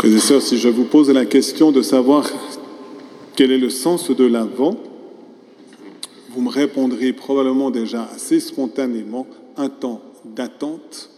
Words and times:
Frères 0.00 0.40
si 0.40 0.56
je 0.56 0.70
vous 0.70 0.84
pose 0.84 1.10
la 1.10 1.26
question 1.26 1.72
de 1.72 1.82
savoir 1.82 2.26
quel 3.36 3.52
est 3.52 3.58
le 3.58 3.68
sens 3.68 4.10
de 4.10 4.24
l'avant, 4.24 4.78
vous 6.30 6.40
me 6.40 6.48
répondrez 6.48 7.12
probablement 7.12 7.70
déjà 7.70 8.04
assez 8.04 8.40
spontanément 8.40 9.26
un 9.58 9.68
temps 9.68 10.00
d'attente, 10.24 11.10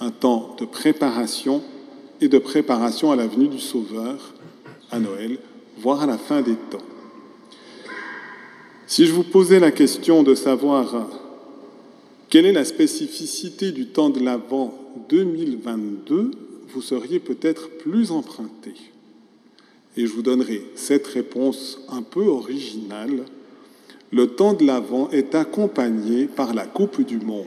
un 0.00 0.10
temps 0.10 0.56
de 0.58 0.64
préparation 0.64 1.60
et 2.22 2.28
de 2.28 2.38
préparation 2.38 3.12
à 3.12 3.16
la 3.16 3.26
venue 3.26 3.48
du 3.48 3.58
Sauveur 3.58 4.32
à 4.90 4.98
Noël, 4.98 5.36
voire 5.78 6.00
à 6.00 6.06
la 6.06 6.16
fin 6.16 6.40
des 6.40 6.56
temps. 6.70 6.86
Si 8.86 9.04
je 9.04 9.12
vous 9.12 9.24
posais 9.24 9.60
la 9.60 9.72
question 9.72 10.22
de 10.22 10.34
savoir 10.34 11.06
quelle 12.30 12.46
est 12.46 12.52
la 12.52 12.64
spécificité 12.64 13.72
du 13.72 13.88
temps 13.88 14.08
de 14.08 14.20
l'Avent 14.20 14.72
2022, 15.10 16.30
vous 16.72 16.82
seriez 16.82 17.18
peut-être 17.18 17.68
plus 17.78 18.10
emprunté. 18.10 18.74
Et 19.96 20.06
je 20.06 20.12
vous 20.12 20.22
donnerai 20.22 20.62
cette 20.74 21.06
réponse 21.06 21.80
un 21.88 22.02
peu 22.02 22.24
originale. 22.24 23.24
Le 24.10 24.28
temps 24.28 24.54
de 24.54 24.64
l'Avent 24.64 25.10
est 25.10 25.34
accompagné 25.34 26.26
par 26.26 26.54
la 26.54 26.66
Coupe 26.66 27.02
du 27.02 27.18
Monde. 27.18 27.46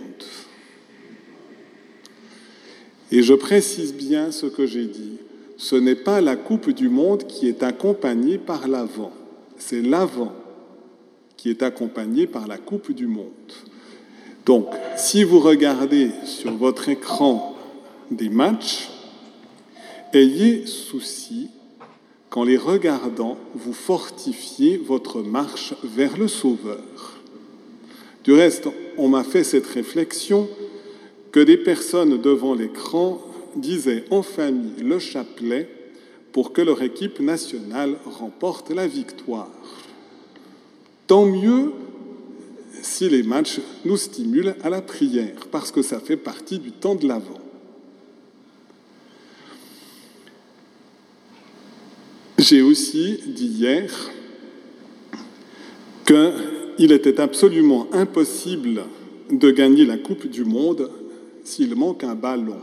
Et 3.11 3.21
je 3.21 3.34
précise 3.34 3.93
bien 3.93 4.31
ce 4.31 4.45
que 4.45 4.65
j'ai 4.65 4.85
dit. 4.85 5.17
Ce 5.57 5.76
n'est 5.76 5.95
pas 5.95 6.21
la 6.21 6.35
Coupe 6.35 6.70
du 6.70 6.89
Monde 6.89 7.26
qui 7.26 7.48
est 7.48 7.63
accompagnée 7.63 8.37
par 8.37 8.67
l'Avent, 8.67 9.13
c'est 9.57 9.81
l'Avent 9.81 10.34
qui 11.37 11.49
est 11.49 11.63
accompagnée 11.63 12.27
par 12.27 12.48
la 12.48 12.57
Coupe 12.57 12.91
du 12.91 13.07
Monde. 13.07 13.29
Donc, 14.45 14.67
si 14.98 15.23
vous 15.23 15.39
regardez 15.39 16.12
sur 16.26 16.51
votre 16.51 16.89
écran 16.89 17.55
des 18.12 18.29
matchs, 18.29 18.89
ayez 20.16 20.66
souci 20.66 21.49
qu'en 22.30 22.44
les 22.44 22.58
regardant, 22.58 23.38
vous 23.54 23.74
fortifiez 23.74 24.77
votre 24.77 25.21
marche 25.21 25.74
vers 25.84 26.18
le 26.18 26.27
Sauveur. 26.27 26.82
Du 28.24 28.34
reste, 28.34 28.68
on 28.98 29.08
m'a 29.08 29.24
fait 29.24 29.43
cette 29.43 29.68
réflexion 29.68 30.49
que 31.32 31.40
des 31.40 31.58
personnes 31.58 32.20
devant 32.20 32.55
l'écran 32.55 33.21
disaient 33.55 34.05
en 34.10 34.24
famille 34.24 34.82
le 34.82 34.99
chapelet 34.99 35.70
pour 36.32 36.52
que 36.52 36.62
leur 36.62 36.82
équipe 36.82 37.20
nationale 37.20 37.96
remporte 38.05 38.71
la 38.71 38.88
victoire. 38.88 39.49
Tant 41.08 41.26
mieux 41.26 41.71
si 42.82 43.10
les 43.10 43.24
matchs 43.24 43.60
nous 43.86 43.98
stimulent 43.98 44.55
à 44.63 44.70
la 44.70 44.82
prière, 44.82 45.48
parce 45.52 45.71
que 45.71 45.82
ça 45.82 45.99
fait 45.99 46.18
partie 46.18 46.60
du 46.60 46.71
temps 46.71 46.96
de 46.96 47.08
l'Avent. 47.08 47.45
J'ai 52.48 52.62
aussi 52.62 53.18
dit 53.26 53.48
hier 53.48 53.91
qu'il 56.05 56.91
était 56.91 57.20
absolument 57.20 57.87
impossible 57.91 58.84
de 59.32 59.49
gagner 59.49 59.84
la 59.84 59.98
Coupe 59.98 60.27
du 60.27 60.46
Monde 60.46 60.91
s'il 61.43 61.76
manque 61.76 62.04
un 62.04 62.13
ballon. 62.13 62.62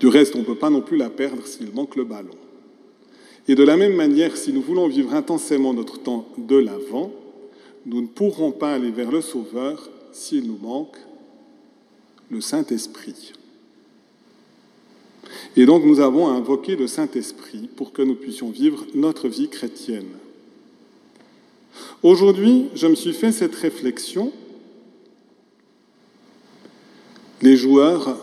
Du 0.00 0.08
reste, 0.08 0.34
on 0.34 0.40
ne 0.40 0.44
peut 0.44 0.56
pas 0.56 0.70
non 0.70 0.80
plus 0.80 0.96
la 0.96 1.08
perdre 1.08 1.46
s'il 1.46 1.70
manque 1.70 1.94
le 1.94 2.02
ballon. 2.02 2.34
Et 3.46 3.54
de 3.54 3.62
la 3.62 3.76
même 3.76 3.94
manière, 3.94 4.36
si 4.36 4.52
nous 4.52 4.62
voulons 4.62 4.88
vivre 4.88 5.14
intensément 5.14 5.72
notre 5.72 6.02
temps 6.02 6.26
de 6.36 6.56
l'avant, 6.56 7.12
nous 7.86 8.02
ne 8.02 8.08
pourrons 8.08 8.50
pas 8.50 8.72
aller 8.72 8.90
vers 8.90 9.12
le 9.12 9.20
Sauveur 9.20 9.88
s'il 10.10 10.48
nous 10.48 10.58
manque 10.60 10.96
le 12.28 12.40
Saint-Esprit. 12.40 13.34
Et 15.58 15.66
donc 15.66 15.84
nous 15.84 15.98
avons 15.98 16.28
à 16.28 16.34
invoquer 16.34 16.76
le 16.76 16.86
Saint-Esprit 16.86 17.68
pour 17.74 17.92
que 17.92 18.00
nous 18.00 18.14
puissions 18.14 18.48
vivre 18.48 18.86
notre 18.94 19.26
vie 19.26 19.48
chrétienne. 19.48 20.06
Aujourd'hui, 22.04 22.66
je 22.76 22.86
me 22.86 22.94
suis 22.94 23.12
fait 23.12 23.32
cette 23.32 23.56
réflexion. 23.56 24.32
Les 27.42 27.56
joueurs, 27.56 28.16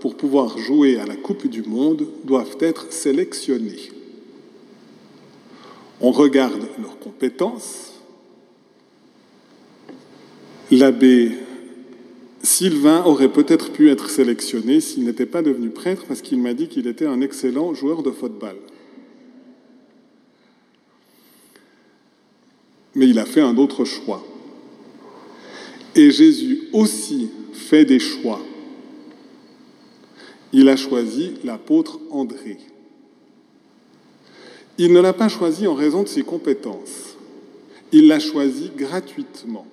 pour 0.00 0.18
pouvoir 0.18 0.58
jouer 0.58 1.00
à 1.00 1.06
la 1.06 1.16
Coupe 1.16 1.46
du 1.46 1.62
Monde, 1.62 2.06
doivent 2.24 2.58
être 2.60 2.92
sélectionnés. 2.92 3.90
On 6.02 6.10
regarde 6.10 6.68
leurs 6.78 6.98
compétences, 6.98 7.88
L'abbé 10.70 11.32
Sylvain 12.42 13.04
aurait 13.04 13.32
peut-être 13.32 13.70
pu 13.70 13.90
être 13.90 14.10
sélectionné 14.10 14.80
s'il 14.80 15.04
n'était 15.04 15.26
pas 15.26 15.42
devenu 15.42 15.70
prêtre 15.70 16.04
parce 16.08 16.22
qu'il 16.22 16.40
m'a 16.40 16.54
dit 16.54 16.66
qu'il 16.66 16.88
était 16.88 17.06
un 17.06 17.20
excellent 17.20 17.72
joueur 17.72 18.02
de 18.02 18.10
football. 18.10 18.56
Mais 22.94 23.08
il 23.08 23.18
a 23.20 23.24
fait 23.24 23.40
un 23.40 23.56
autre 23.56 23.84
choix. 23.84 24.26
Et 25.94 26.10
Jésus 26.10 26.68
aussi 26.72 27.30
fait 27.52 27.84
des 27.84 28.00
choix. 28.00 28.40
Il 30.52 30.68
a 30.68 30.76
choisi 30.76 31.34
l'apôtre 31.44 32.00
André. 32.10 32.58
Il 34.78 34.92
ne 34.92 35.00
l'a 35.00 35.12
pas 35.12 35.28
choisi 35.28 35.66
en 35.66 35.74
raison 35.74 36.02
de 36.02 36.08
ses 36.08 36.22
compétences. 36.22 37.16
Il 37.92 38.08
l'a 38.08 38.18
choisi 38.18 38.70
gratuitement. 38.76 39.66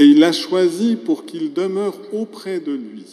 Et 0.00 0.06
il 0.06 0.18
l'a 0.18 0.32
choisi 0.32 0.96
pour 0.96 1.26
qu'il 1.26 1.52
demeure 1.52 1.94
auprès 2.14 2.58
de 2.58 2.72
lui. 2.72 3.04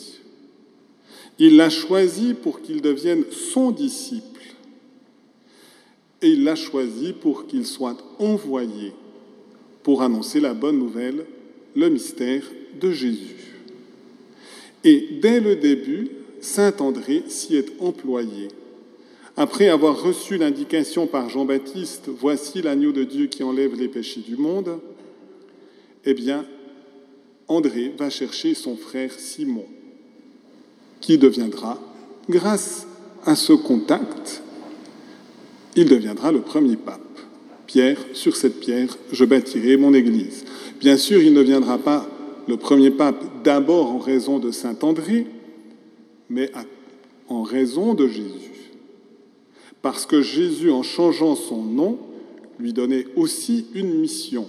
Il 1.38 1.58
l'a 1.58 1.70
choisi 1.70 2.34
pour 2.34 2.62
qu'il 2.62 2.82
devienne 2.82 3.26
son 3.30 3.72
disciple. 3.72 4.56
Et 6.22 6.30
il 6.30 6.46
l'a 6.46 6.56
choisi 6.56 7.12
pour 7.12 7.46
qu'il 7.46 7.66
soit 7.66 7.98
envoyé 8.20 8.94
pour 9.84 10.02
annoncer 10.02 10.40
la 10.40 10.54
bonne 10.54 10.80
nouvelle, 10.80 11.26
le 11.76 11.90
mystère 11.90 12.44
de 12.80 12.92
Jésus. 12.92 13.36
Et 14.86 15.20
dès 15.22 15.42
le 15.42 15.58
début, 15.58 16.10
Saint 16.40 16.74
André 16.80 17.24
s'y 17.28 17.58
est 17.58 17.74
employé. 17.82 18.48
Après 19.36 19.68
avoir 19.68 20.02
reçu 20.02 20.38
l'indication 20.38 21.06
par 21.06 21.30
Jean-Baptiste, 21.30 22.08
voici 22.08 22.62
l'agneau 22.62 22.94
de 22.94 23.04
Dieu 23.04 23.28
qui 23.28 23.44
enlève 23.44 23.76
les 23.76 23.90
péchés 23.90 24.22
du 24.22 24.38
monde, 24.38 24.80
eh 26.06 26.14
André 27.48 27.94
va 27.98 28.10
chercher 28.10 28.54
son 28.54 28.76
frère 28.76 29.12
Simon, 29.18 29.66
qui 31.00 31.18
deviendra, 31.18 31.80
grâce 32.30 32.88
à 33.26 33.36
ce 33.36 33.54
contact, 33.54 34.42
il 35.76 35.88
deviendra 35.88 36.32
le 36.32 36.42
premier 36.42 36.76
pape. 36.76 37.02
Pierre, 37.68 38.00
sur 38.14 38.36
cette 38.36 38.60
pierre, 38.60 38.98
je 39.12 39.26
bâtirai 39.26 39.78
mon 39.78 39.94
Église. 39.94 40.46
Bien 40.80 40.98
sûr, 40.98 41.22
il 41.22 41.34
ne 41.34 41.42
viendra 41.42 41.78
pas 41.78 42.08
le 42.48 42.58
premier 42.58 42.92
pape 42.92 43.44
d'abord 43.44 43.92
en 43.92 44.00
raison 44.00 44.40
de 44.40 44.52
Saint 44.52 44.78
André, 44.82 45.28
mais 46.30 46.52
en 47.28 47.44
raison 47.44 47.94
de 47.94 48.08
Jésus. 48.08 48.74
Parce 49.82 50.06
que 50.06 50.22
Jésus, 50.22 50.72
en 50.72 50.84
changeant 50.84 51.36
son 51.36 51.62
nom, 51.62 52.00
lui 52.60 52.74
donnait 52.74 53.06
aussi 53.16 53.68
une 53.74 54.00
mission. 54.00 54.48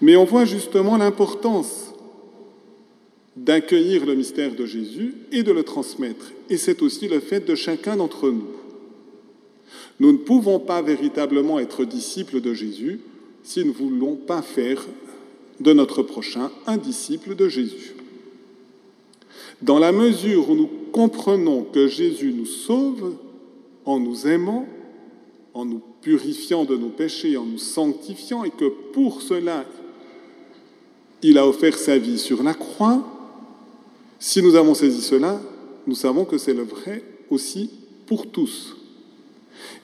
Mais 0.00 0.16
on 0.16 0.24
voit 0.24 0.44
justement 0.44 0.96
l'importance 0.96 1.92
d'accueillir 3.36 4.06
le 4.06 4.14
mystère 4.14 4.54
de 4.54 4.64
Jésus 4.64 5.14
et 5.30 5.42
de 5.42 5.52
le 5.52 5.62
transmettre. 5.62 6.32
Et 6.48 6.56
c'est 6.56 6.82
aussi 6.82 7.06
le 7.08 7.20
fait 7.20 7.46
de 7.46 7.54
chacun 7.54 7.96
d'entre 7.96 8.30
nous. 8.30 8.46
Nous 10.00 10.12
ne 10.12 10.18
pouvons 10.18 10.58
pas 10.58 10.82
véritablement 10.82 11.58
être 11.58 11.84
disciples 11.84 12.40
de 12.40 12.54
Jésus 12.54 13.00
si 13.42 13.60
nous 13.60 13.72
ne 13.72 13.72
voulons 13.72 14.16
pas 14.16 14.42
faire 14.42 14.86
de 15.60 15.72
notre 15.72 16.02
prochain 16.02 16.50
un 16.66 16.76
disciple 16.76 17.34
de 17.34 17.48
Jésus. 17.48 17.94
Dans 19.62 19.78
la 19.78 19.92
mesure 19.92 20.50
où 20.50 20.54
nous 20.54 20.70
comprenons 20.92 21.62
que 21.62 21.88
Jésus 21.88 22.32
nous 22.32 22.46
sauve 22.46 23.16
en 23.84 23.98
nous 23.98 24.26
aimant, 24.26 24.66
en 25.54 25.64
nous 25.64 25.82
purifiant 26.06 26.64
de 26.64 26.76
nos 26.76 26.90
péchés, 26.90 27.36
en 27.36 27.44
nous 27.44 27.58
sanctifiant, 27.58 28.44
et 28.44 28.50
que 28.50 28.66
pour 28.92 29.22
cela, 29.22 29.64
il 31.20 31.36
a 31.36 31.48
offert 31.48 31.76
sa 31.76 31.98
vie 31.98 32.20
sur 32.20 32.44
la 32.44 32.54
croix, 32.54 33.04
si 34.20 34.40
nous 34.40 34.54
avons 34.54 34.74
saisi 34.74 35.02
cela, 35.02 35.40
nous 35.84 35.96
savons 35.96 36.24
que 36.24 36.38
c'est 36.38 36.54
le 36.54 36.62
vrai 36.62 37.02
aussi 37.28 37.70
pour 38.06 38.30
tous. 38.30 38.76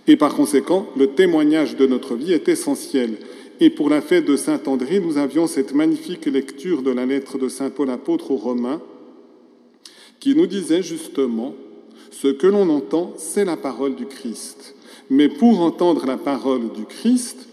Et 0.06 0.16
par 0.16 0.36
conséquent, 0.36 0.86
le 0.96 1.08
témoignage 1.08 1.74
de 1.74 1.88
notre 1.88 2.14
vie 2.14 2.32
est 2.32 2.48
essentiel. 2.48 3.16
Et 3.58 3.70
pour 3.70 3.90
la 3.90 4.00
fête 4.00 4.24
de 4.24 4.36
Saint 4.36 4.60
André, 4.66 5.00
nous 5.00 5.18
avions 5.18 5.48
cette 5.48 5.74
magnifique 5.74 6.26
lecture 6.26 6.84
de 6.84 6.92
la 6.92 7.04
lettre 7.04 7.36
de 7.36 7.48
Saint 7.48 7.70
Paul 7.70 7.90
apôtre 7.90 8.30
aux 8.30 8.36
Romains, 8.36 8.80
qui 10.20 10.36
nous 10.36 10.46
disait 10.46 10.84
justement, 10.84 11.56
ce 12.12 12.28
que 12.28 12.46
l'on 12.46 12.68
entend, 12.68 13.12
c'est 13.16 13.44
la 13.44 13.56
parole 13.56 13.96
du 13.96 14.06
Christ. 14.06 14.76
Mais 15.12 15.28
pour 15.28 15.60
entendre 15.60 16.06
la 16.06 16.16
parole 16.16 16.72
du 16.72 16.86
Christ, 16.86 17.46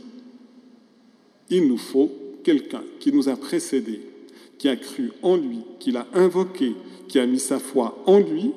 il 1.50 1.68
nous 1.68 1.78
faut 1.78 2.10
quelqu'un 2.42 2.84
qui 3.02 3.12
nous 3.12 3.28
a 3.28 3.36
précédés, 3.36 4.00
qui 4.58 4.70
a 4.70 4.78
cru 4.78 5.12
en 5.24 5.36
lui, 5.36 5.60
qui 5.78 5.92
l'a 5.92 6.08
invoqué, 6.14 6.74
qui 7.10 7.20
a 7.20 7.26
mis 7.26 7.38
sa 7.38 7.60
foi 7.60 8.02
en 8.06 8.20
lui, 8.20 8.52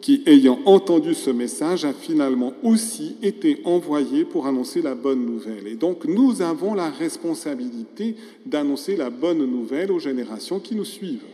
qui, 0.00 0.22
ayant 0.24 0.58
entendu 0.64 1.12
ce 1.12 1.28
message, 1.28 1.84
a 1.84 1.92
finalement 1.92 2.54
aussi 2.62 3.16
été 3.20 3.60
envoyé 3.64 4.24
pour 4.24 4.46
annoncer 4.46 4.80
la 4.80 4.94
bonne 4.94 5.26
nouvelle. 5.26 5.66
Et 5.66 5.76
donc 5.76 6.06
nous 6.06 6.40
avons 6.40 6.72
la 6.72 6.88
responsabilité 6.88 8.16
d'annoncer 8.46 8.96
la 8.96 9.10
bonne 9.10 9.44
nouvelle 9.44 9.92
aux 9.92 9.98
générations 9.98 10.60
qui 10.60 10.74
nous 10.74 10.86
suivent. 10.86 11.26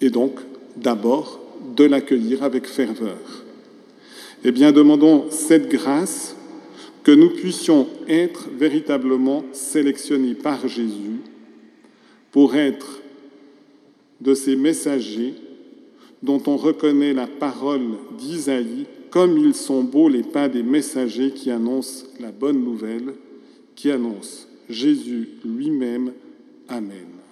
Et 0.00 0.10
donc 0.10 0.38
d'abord 0.76 1.40
de 1.76 1.82
l'accueillir 1.82 2.44
avec 2.44 2.68
ferveur. 2.68 3.43
Eh 4.44 4.52
bien, 4.52 4.72
demandons 4.72 5.30
cette 5.30 5.70
grâce 5.70 6.36
que 7.02 7.12
nous 7.12 7.30
puissions 7.30 7.88
être 8.08 8.48
véritablement 8.50 9.44
sélectionnés 9.52 10.34
par 10.34 10.68
Jésus 10.68 11.20
pour 12.30 12.54
être 12.54 13.00
de 14.20 14.34
ces 14.34 14.56
messagers 14.56 15.34
dont 16.22 16.42
on 16.46 16.56
reconnaît 16.56 17.12
la 17.12 17.26
parole 17.26 17.82
d'Isaïe, 18.18 18.86
comme 19.10 19.38
ils 19.38 19.54
sont 19.54 19.82
beaux 19.82 20.08
les 20.08 20.22
pas 20.22 20.48
des 20.48 20.62
messagers 20.62 21.30
qui 21.30 21.50
annoncent 21.50 22.06
la 22.20 22.32
bonne 22.32 22.62
nouvelle, 22.62 23.14
qui 23.74 23.90
annoncent 23.90 24.46
Jésus 24.68 25.28
lui-même. 25.44 26.12
Amen. 26.68 27.23